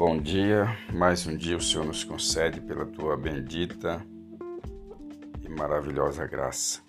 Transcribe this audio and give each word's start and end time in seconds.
Bom 0.00 0.16
dia, 0.16 0.66
mais 0.94 1.26
um 1.26 1.36
dia 1.36 1.58
o 1.58 1.60
Senhor 1.60 1.84
nos 1.84 2.04
concede 2.04 2.58
pela 2.58 2.86
tua 2.86 3.18
bendita 3.18 4.02
e 5.42 5.48
maravilhosa 5.50 6.26
graça. 6.26 6.80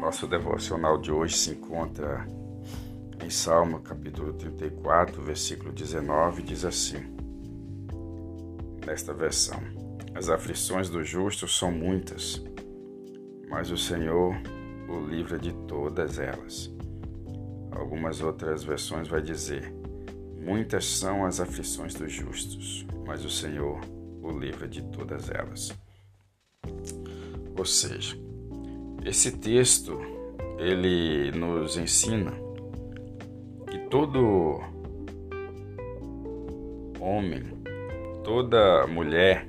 Nosso 0.00 0.26
devocional 0.26 0.96
de 0.96 1.12
hoje 1.12 1.36
se 1.36 1.50
encontra 1.50 2.26
em 3.22 3.28
Salmo 3.28 3.82
capítulo 3.82 4.32
34, 4.32 5.22
versículo 5.22 5.72
19, 5.72 6.42
diz 6.42 6.64
assim: 6.64 7.04
Nesta 8.86 9.12
versão: 9.12 9.60
As 10.14 10.30
aflições 10.30 10.88
do 10.88 11.04
justo 11.04 11.46
são 11.46 11.70
muitas, 11.70 12.42
mas 13.46 13.70
o 13.70 13.76
Senhor 13.76 14.34
o 14.88 15.06
livra 15.06 15.38
de 15.38 15.52
todas 15.68 16.18
elas. 16.18 16.72
Algumas 17.70 18.22
outras 18.22 18.64
versões 18.64 19.06
vai 19.06 19.20
dizer: 19.20 19.79
Muitas 20.40 20.86
são 20.86 21.26
as 21.26 21.38
aflições 21.38 21.94
dos 21.94 22.10
justos, 22.10 22.86
mas 23.06 23.24
o 23.26 23.30
Senhor 23.30 23.78
o 24.22 24.30
livra 24.30 24.66
de 24.66 24.82
todas 24.84 25.28
elas. 25.28 25.70
Ou 27.56 27.64
seja, 27.64 28.16
esse 29.04 29.32
texto 29.32 30.00
ele 30.58 31.30
nos 31.32 31.76
ensina 31.76 32.32
que 33.70 33.78
todo 33.90 34.60
homem, 36.98 37.42
toda 38.24 38.86
mulher 38.86 39.46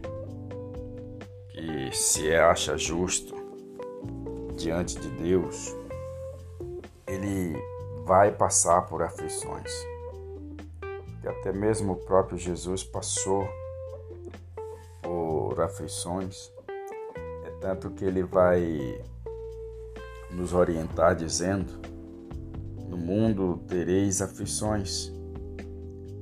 que 1.51 1.95
se 1.95 2.35
acha 2.35 2.77
justo 2.77 3.33
diante 4.57 4.99
de 4.99 5.09
Deus, 5.09 5.73
ele 7.07 7.55
vai 8.05 8.31
passar 8.31 8.81
por 8.83 9.01
aflições 9.01 9.90
que 11.21 11.27
até 11.27 11.53
mesmo 11.53 11.93
o 11.93 11.95
próprio 11.95 12.37
Jesus 12.37 12.83
passou 12.83 13.47
por 15.01 15.61
aflições. 15.61 16.51
É 17.45 17.51
tanto 17.61 17.91
que 17.91 18.03
ele 18.03 18.23
vai 18.23 18.99
nos 20.31 20.53
orientar 20.53 21.15
dizendo: 21.15 21.71
No 22.87 22.97
mundo 22.97 23.61
tereis 23.67 24.21
aflições. 24.21 25.11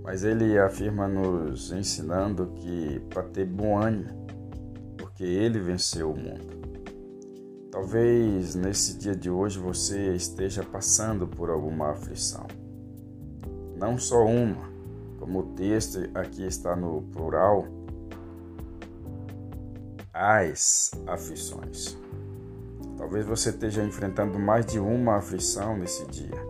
Mas 0.04 0.24
ele 0.24 0.58
afirma 0.58 1.08
nos 1.08 1.72
ensinando 1.72 2.48
que 2.56 3.00
para 3.10 3.24
ter 3.24 3.46
bom 3.46 3.78
ânimo, 3.78 4.26
porque 4.98 5.24
ele 5.24 5.60
venceu 5.60 6.12
o 6.12 6.18
mundo. 6.18 6.60
Talvez 7.72 8.56
nesse 8.56 8.98
dia 8.98 9.16
de 9.16 9.30
hoje 9.30 9.60
você 9.60 10.16
esteja 10.16 10.64
passando 10.64 11.28
por 11.28 11.52
alguma 11.52 11.92
aflição. 11.92 12.48
Não 13.78 14.00
só 14.00 14.26
uma, 14.26 14.70
como 15.30 15.42
o 15.42 15.44
texto 15.54 16.10
aqui 16.16 16.44
está 16.44 16.76
no 16.76 17.04
plural, 17.04 17.68
as 20.12 20.92
aflições. 21.06 21.96
Talvez 22.98 23.28
você 23.28 23.52
esteja 23.52 23.84
enfrentando 23.84 24.40
mais 24.40 24.66
de 24.66 24.80
uma 24.80 25.18
aflição 25.18 25.78
nesse 25.78 26.04
dia. 26.08 26.50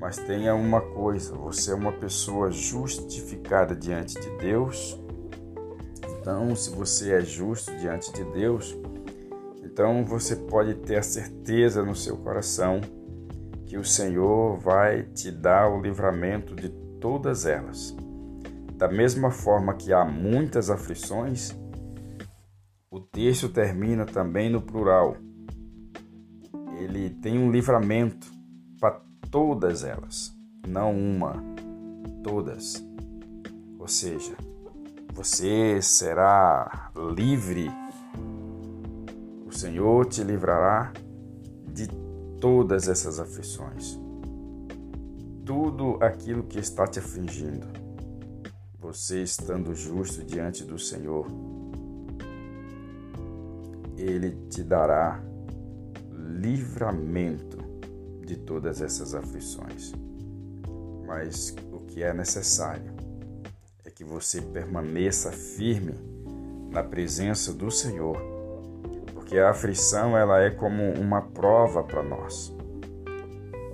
Mas 0.00 0.16
tenha 0.16 0.54
uma 0.54 0.80
coisa: 0.80 1.34
você 1.34 1.72
é 1.72 1.74
uma 1.74 1.92
pessoa 1.92 2.52
justificada 2.52 3.74
diante 3.74 4.14
de 4.14 4.30
Deus. 4.38 4.98
Então, 6.08 6.54
se 6.54 6.70
você 6.70 7.14
é 7.14 7.20
justo 7.20 7.76
diante 7.78 8.12
de 8.12 8.22
Deus, 8.32 8.78
então 9.64 10.04
você 10.04 10.36
pode 10.36 10.74
ter 10.76 10.98
a 10.98 11.02
certeza 11.02 11.82
no 11.82 11.96
seu 11.96 12.16
coração 12.16 12.80
que 13.66 13.76
o 13.76 13.84
Senhor 13.84 14.56
vai 14.58 15.02
te 15.02 15.30
dar 15.30 15.68
o 15.68 15.80
livramento 15.80 16.54
de 16.54 16.89
todas 17.00 17.46
elas. 17.46 17.96
Da 18.74 18.88
mesma 18.88 19.30
forma 19.30 19.74
que 19.74 19.92
há 19.92 20.04
muitas 20.04 20.70
aflições, 20.70 21.52
o 22.90 23.00
texto 23.00 23.48
termina 23.48 24.04
também 24.04 24.50
no 24.50 24.60
plural. 24.60 25.16
Ele 26.78 27.10
tem 27.10 27.38
um 27.38 27.50
livramento 27.50 28.30
para 28.80 29.00
todas 29.30 29.84
elas, 29.84 30.34
não 30.66 30.96
uma, 30.96 31.42
todas. 32.22 32.84
Ou 33.78 33.88
seja, 33.88 34.34
você 35.12 35.80
será 35.82 36.90
livre, 37.14 37.70
o 39.46 39.52
Senhor 39.52 40.06
te 40.06 40.22
livrará 40.22 40.92
de 41.66 41.86
todas 42.40 42.88
essas 42.88 43.20
aflições 43.20 44.00
tudo 45.50 45.98
aquilo 46.00 46.44
que 46.44 46.60
está 46.60 46.86
te 46.86 47.00
afligindo. 47.00 47.66
Você 48.78 49.20
estando 49.20 49.74
justo 49.74 50.22
diante 50.24 50.62
do 50.62 50.78
Senhor, 50.78 51.26
Ele 53.96 54.30
te 54.48 54.62
dará 54.62 55.20
livramento 56.38 57.58
de 58.24 58.36
todas 58.36 58.80
essas 58.80 59.12
aflições. 59.12 59.92
Mas 61.04 61.52
o 61.72 61.80
que 61.80 62.04
é 62.04 62.14
necessário 62.14 62.92
é 63.84 63.90
que 63.90 64.04
você 64.04 64.40
permaneça 64.40 65.32
firme 65.32 65.98
na 66.70 66.84
presença 66.84 67.52
do 67.52 67.72
Senhor, 67.72 68.16
porque 69.12 69.36
a 69.36 69.50
aflição 69.50 70.16
ela 70.16 70.40
é 70.40 70.50
como 70.50 70.92
uma 70.92 71.20
prova 71.20 71.82
para 71.82 72.04
nós 72.04 72.54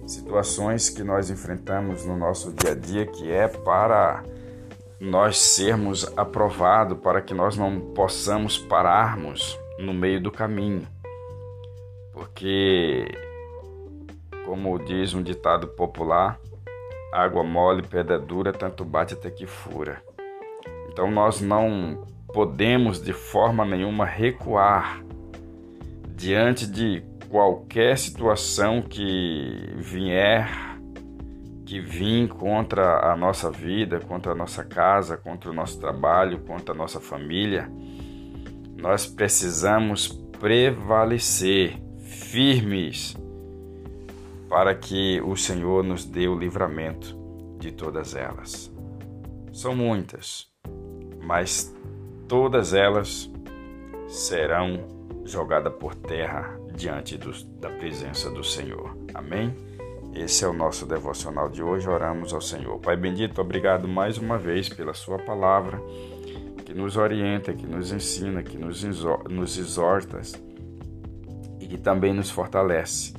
situações 0.07 0.89
que 0.89 1.03
nós 1.03 1.31
enfrentamos 1.31 2.05
no 2.05 2.17
nosso 2.17 2.53
dia 2.53 2.73
a 2.73 2.75
dia 2.75 3.07
que 3.07 3.31
é 3.31 3.49
para 3.49 4.23
nós 5.01 5.39
sermos 5.39 6.07
aprovados, 6.17 6.99
para 6.99 7.21
que 7.21 7.35
nós 7.35 7.57
não 7.57 7.81
possamos 7.81 8.57
pararmos 8.57 9.59
no 9.79 9.93
meio 9.93 10.21
do 10.21 10.31
caminho. 10.31 10.87
Porque, 12.13 13.07
como 14.47 14.79
diz 14.79 15.13
um 15.13 15.23
ditado 15.23 15.69
popular, 15.69 16.41
água 17.13 17.45
mole, 17.45 17.83
pedra 17.83 18.19
dura, 18.19 18.53
tanto 18.53 18.85
bate 18.85 19.15
até 19.15 19.31
que 19.31 19.47
fura. 19.47 20.03
Então 20.91 21.11
nós 21.11 21.41
não 21.41 22.07
podemos 22.33 23.03
de 23.03 23.13
forma 23.13 23.65
nenhuma 23.65 24.07
recuar 24.07 25.03
diante 26.15 26.67
de 26.67 27.03
qualquer 27.37 27.99
situação 27.99 28.81
que 28.81 29.75
vier, 29.77 30.49
que 31.67 31.79
vim 31.79 32.27
contra 32.27 33.13
a 33.13 33.15
nossa 33.15 33.51
vida, 33.51 34.01
contra 34.01 34.33
a 34.33 34.35
nossa 34.35 34.65
casa, 34.65 35.19
contra 35.19 35.51
o 35.51 35.53
nosso 35.53 35.79
trabalho, 35.79 36.39
contra 36.47 36.75
a 36.75 36.79
nossa 36.79 36.99
família, 36.99 37.71
nós 38.81 39.07
precisamos 39.07 40.09
prevalecer 40.41 41.79
firmes 42.01 43.15
para 44.49 44.75
que 44.75 45.21
o 45.21 45.37
Senhor 45.37 45.85
nos 45.85 46.07
dê 46.07 46.27
o 46.29 46.39
livramento 46.39 47.15
de 47.59 47.71
todas 47.71 48.15
elas. 48.15 48.73
São 49.53 49.77
muitas, 49.77 50.51
mas 51.23 51.71
todas 52.27 52.73
elas 52.73 53.31
serão 54.09 54.96
jogadas 55.27 55.73
por 55.75 55.95
terra 55.95 56.59
diante 56.75 57.17
do, 57.17 57.33
da 57.61 57.71
presença 57.71 58.31
do 58.31 58.45
Senhor. 58.45 58.97
Amém? 59.15 59.55
Esse 60.15 60.45
é 60.45 60.49
o 60.49 60.53
nosso 60.53 60.87
devocional 60.87 61.49
de 61.49 61.63
hoje. 61.63 61.89
Oramos 61.89 62.33
ao 62.33 62.41
Senhor. 62.41 62.79
Pai 62.79 62.97
bendito, 62.97 63.41
obrigado 63.41 63.87
mais 63.87 64.17
uma 64.17 64.39
vez 64.39 64.69
pela 64.69 64.95
Sua 64.95 65.19
palavra 65.19 65.81
que 66.65 66.75
nos 66.75 66.97
orienta, 66.97 67.53
que 67.53 67.67
nos 67.67 67.93
ensina, 67.93 68.43
que 68.43 68.59
nos, 68.59 68.83
nos 69.31 69.57
exorta 69.57 70.21
e 71.61 71.67
que 71.67 71.79
também 71.79 72.13
nos 72.13 72.31
fortalece. 72.31 73.15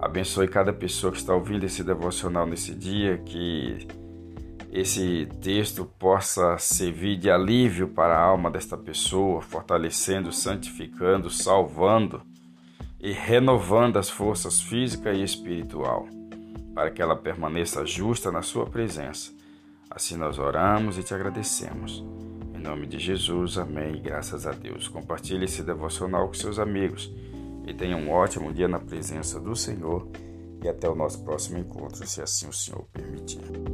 Abençoe 0.00 0.48
cada 0.48 0.72
pessoa 0.72 1.12
que 1.12 1.18
está 1.18 1.34
ouvindo 1.34 1.64
esse 1.64 1.84
devocional 1.84 2.46
nesse 2.46 2.74
dia, 2.74 3.18
que 3.18 3.86
esse 4.72 5.28
texto 5.42 5.84
possa 5.84 6.56
servir 6.56 7.18
de 7.18 7.30
alívio 7.30 7.88
para 7.88 8.16
a 8.16 8.24
alma 8.24 8.50
desta 8.50 8.74
pessoa, 8.74 9.42
fortalecendo, 9.42 10.32
santificando, 10.32 11.28
salvando 11.28 12.22
e 12.98 13.12
renovando 13.12 13.98
as 13.98 14.08
forças 14.08 14.62
física 14.62 15.12
e 15.12 15.22
espiritual, 15.22 16.08
para 16.74 16.90
que 16.90 17.02
ela 17.02 17.14
permaneça 17.14 17.84
justa 17.84 18.32
na 18.32 18.40
sua 18.40 18.64
presença. 18.64 19.30
Assim 19.90 20.16
nós 20.16 20.38
oramos 20.38 20.96
e 20.96 21.02
te 21.02 21.12
agradecemos. 21.12 22.02
Em 22.54 22.58
nome 22.58 22.86
de 22.86 22.98
Jesus, 22.98 23.58
amém. 23.58 24.00
Graças 24.00 24.46
a 24.46 24.52
Deus. 24.52 24.88
Compartilhe 24.88 25.44
esse 25.44 25.62
devocional 25.62 26.28
com 26.28 26.34
seus 26.34 26.58
amigos 26.58 27.12
e 27.66 27.74
tenha 27.74 27.96
um 27.96 28.10
ótimo 28.10 28.50
dia 28.50 28.68
na 28.68 28.78
presença 28.78 29.38
do 29.38 29.54
Senhor. 29.54 30.08
E 30.64 30.68
até 30.68 30.88
o 30.88 30.94
nosso 30.94 31.22
próximo 31.22 31.58
encontro, 31.58 32.06
se 32.06 32.22
assim 32.22 32.48
o 32.48 32.52
Senhor 32.52 32.86
permitir. 32.90 33.71